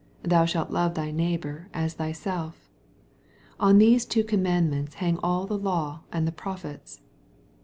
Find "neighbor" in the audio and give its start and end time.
1.11-1.69